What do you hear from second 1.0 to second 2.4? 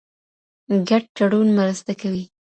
تړون مرسته کوي.